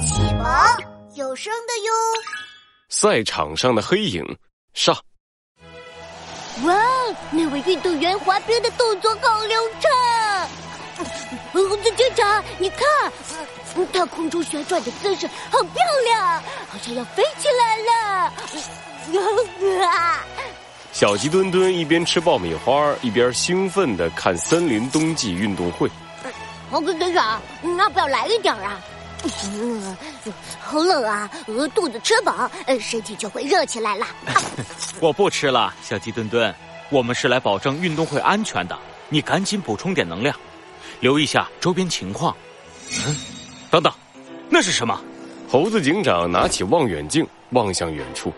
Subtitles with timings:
[0.00, 0.46] 启蒙
[1.14, 1.92] 有声的哟。
[2.88, 4.24] 赛场上的黑影
[4.72, 4.96] 上。
[6.64, 6.74] 哇，
[7.30, 9.90] 那位运动员滑冰的动作好流畅！
[11.52, 13.12] 猴子警长，你看，
[13.92, 15.74] 他空中旋转的姿势好漂
[16.04, 18.32] 亮，好像要飞起来了。
[20.92, 25.90] 小鸡墩墩一边吃爆米花，一边兴奋的看森林冬季运动会。
[26.70, 27.40] 猴子队长，
[27.78, 28.80] 要不要来一点啊？
[29.54, 29.96] 嗯，
[30.60, 31.30] 好冷啊！
[31.74, 34.06] 肚子吃饱，身体就会热起来了。
[35.00, 36.54] 我不吃了，小鸡墩墩，
[36.90, 38.78] 我们是来保证运动会安全的。
[39.08, 40.34] 你赶紧补充点能量，
[41.00, 42.34] 留意下周边情况。
[43.06, 43.16] 嗯，
[43.70, 43.92] 等等，
[44.48, 45.00] 那是什么？
[45.48, 48.32] 猴子警长拿起望远镜望向远处，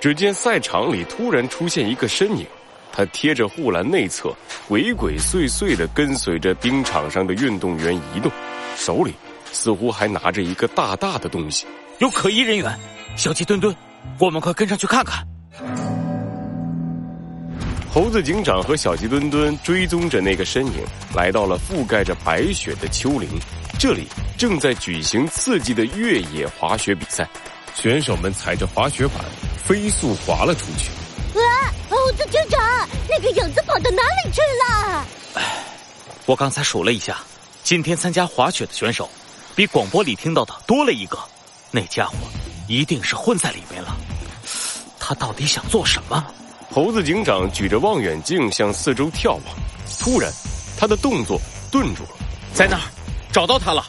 [0.00, 2.46] 只见赛场里突然出现一个身影，
[2.92, 4.34] 他贴着护栏内侧，
[4.68, 8.30] 鬼鬼祟祟的跟随着冰场上的运动员移动，
[8.76, 9.14] 手里。
[9.52, 11.66] 似乎还拿着一个大大的东西，
[11.98, 12.78] 有可疑人员。
[13.16, 13.74] 小鸡墩墩，
[14.18, 15.26] 我们快跟上去看看。
[17.90, 23.28] 猴子警长和小鸡墩墩追踪着那个身影，来到了覆盖着白雪的丘陵。
[23.78, 27.28] 这里正在举行刺激的越野滑雪比赛，
[27.74, 29.24] 选手们踩着滑雪板
[29.64, 30.90] 飞速滑了出去。
[31.40, 31.72] 啊！
[31.88, 32.60] 猴子警长，
[33.08, 35.06] 那个影子跑到哪里去了？
[35.34, 35.42] 哎，
[36.26, 37.18] 我刚才数了一下，
[37.62, 39.08] 今天参加滑雪的选手。
[39.58, 41.18] 比广播里听到的多了一个，
[41.72, 42.14] 那家伙
[42.68, 43.96] 一定是混在里面了。
[45.00, 46.24] 他到底想做什么？
[46.70, 49.42] 猴子警长举着望远镜向四周眺望，
[49.98, 50.32] 突然，
[50.78, 51.40] 他的动作
[51.72, 52.10] 顿住了。
[52.54, 52.82] 在那儿，
[53.32, 53.84] 找到他了。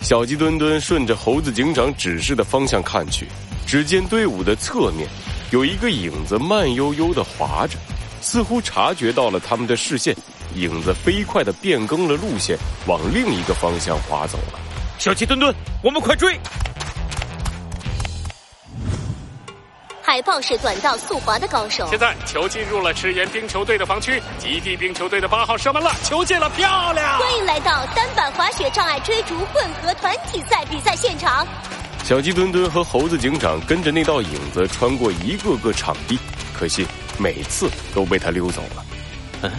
[0.00, 3.28] 小鸡墩墩顺着猴子警长指示的方向看去，
[3.66, 5.06] 只见队伍的侧面
[5.50, 7.76] 有一个影子慢悠悠的滑着，
[8.22, 10.16] 似乎察觉到了他们的视线，
[10.54, 14.58] 影子飞快的变更了路线，往另一个方向滑走了。
[15.00, 16.38] 小鸡墩墩，我们快追！
[20.02, 21.88] 海豹是短道速滑的高手。
[21.88, 27.18] 现在球进入了赤岩冰球队的防区，极地冰球队的八号射门了，球进了，漂亮！
[27.18, 31.46] 欢迎来到单板滑雪障碍追逐混合团体赛比赛现场。
[32.04, 36.18] 小鸡墩墩和猴子警长跟着那道影子穿过一个个场地，
[36.52, 38.84] 可惜每次都被他溜走了。
[39.40, 39.50] 嗯，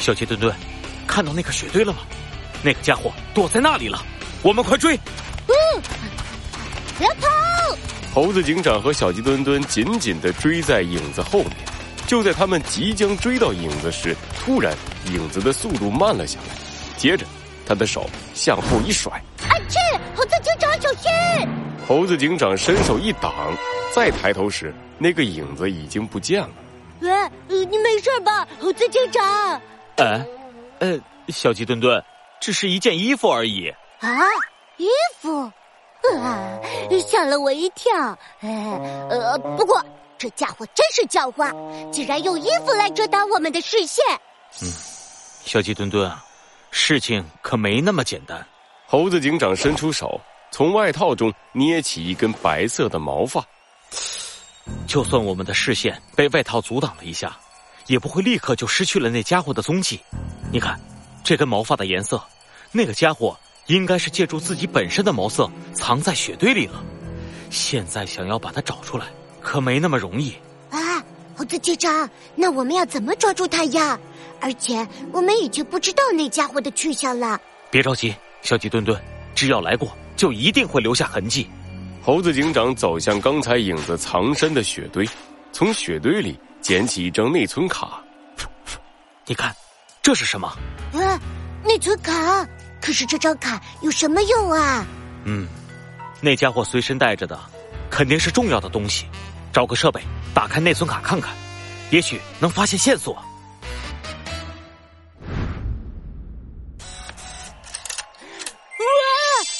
[0.00, 0.52] 小鸡墩墩，
[1.06, 2.00] 看到那个雪堆了吗？
[2.64, 4.02] 那个家伙躲在那里了。
[4.42, 4.96] 我们快追！
[5.46, 5.82] 嗯，
[6.98, 7.28] 别跑！
[8.12, 11.52] 猴子警长和小鸡墩墩紧紧的追在影子后面。
[12.08, 14.76] 就在他们即将追到影子时，突然
[15.06, 16.56] 影子的速度慢了下来。
[16.96, 17.24] 接着，
[17.64, 19.12] 他的手向后一甩，
[19.48, 19.54] 啊！
[19.68, 19.78] 去！
[20.14, 21.10] 猴子警长小心！
[21.86, 23.56] 猴子警长伸手一挡，
[23.94, 26.50] 再抬头时，那个影子已经不见了。
[27.00, 27.10] 喂，
[27.46, 29.62] 你没事吧，猴子警长？
[29.96, 30.26] 哎，
[30.80, 30.98] 呃，
[31.28, 32.02] 小鸡墩墩，
[32.40, 33.72] 只是一件衣服而已。
[34.02, 34.18] 啊，
[34.78, 34.88] 衣
[35.20, 35.42] 服，
[36.18, 36.58] 啊，
[37.08, 38.18] 吓了我一跳。
[38.40, 39.80] 呃，不过
[40.18, 41.52] 这家伙真是狡猾，
[41.92, 44.04] 竟然用衣服来遮挡我们的视线。
[44.60, 44.68] 嗯，
[45.44, 46.24] 小鸡墩墩啊，
[46.72, 48.44] 事情可没那么简单。
[48.88, 50.20] 猴子警长伸出手，
[50.50, 53.40] 从外套中捏起一根白色的毛发。
[54.84, 57.38] 就算我们的视线被外套阻挡了一下，
[57.86, 60.00] 也不会立刻就失去了那家伙的踪迹。
[60.50, 60.76] 你看，
[61.22, 62.20] 这根毛发的颜色，
[62.72, 63.38] 那个家伙。
[63.66, 66.82] 应该是借助自己本身的毛色藏在雪堆里了，
[67.50, 69.06] 现在想要把它找出来，
[69.40, 70.34] 可没那么容易。
[70.70, 71.02] 啊，
[71.36, 73.98] 猴子警长，那我们要怎么抓住他呀？
[74.40, 77.40] 而且我们已经不知道那家伙的去向了。
[77.70, 79.00] 别着急，小鸡墩墩，
[79.34, 81.48] 只要来过，就一定会留下痕迹。
[82.02, 85.08] 猴子警长走向刚才影子藏身的雪堆，
[85.52, 88.02] 从雪堆里捡起一张内存卡。
[89.24, 89.54] 你看，
[90.02, 90.48] 这是什么？
[90.94, 91.20] 啊，
[91.64, 92.44] 内存卡。
[92.82, 94.84] 可是这张卡有什么用啊？
[95.24, 95.46] 嗯，
[96.20, 97.38] 那家伙随身带着的，
[97.88, 99.06] 肯定是重要的东西。
[99.52, 100.02] 找个设备，
[100.34, 101.32] 打开内存卡看看，
[101.90, 103.14] 也许能发现线索。
[103.14, 103.22] 哇，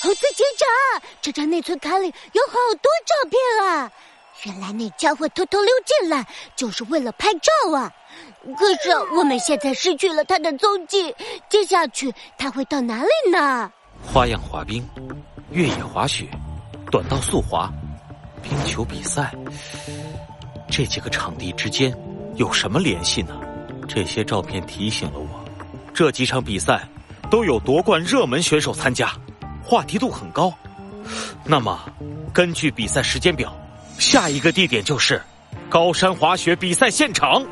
[0.01, 0.67] 猴子警长，
[1.21, 3.93] 这张内存卡里有好多照片啊！
[4.45, 7.93] 原来那家伙偷偷溜进来，就是为了拍照啊！
[8.59, 11.15] 可是我们现在失去了他的踪迹，
[11.49, 13.71] 接下去他会到哪里呢？
[14.05, 14.85] 花样滑冰、
[15.51, 16.27] 越野滑雪、
[16.91, 17.71] 短道速滑、
[18.43, 19.33] 冰球比赛，
[20.69, 21.97] 这几个场地之间
[22.35, 23.41] 有什么联系呢？
[23.87, 25.45] 这些照片提醒了我，
[25.95, 26.89] 这几场比赛
[27.31, 29.13] 都有夺冠热门选手参加，
[29.63, 30.53] 话题度很高。
[31.45, 31.79] 那么，
[32.33, 33.57] 根据比赛时间表。
[34.03, 35.23] 下一个地点就是
[35.71, 37.47] 高山滑雪比赛现场。